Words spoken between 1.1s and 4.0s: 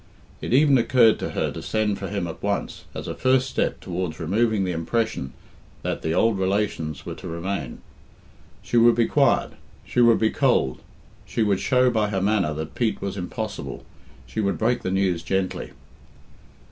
to her to send for him at once, as a first step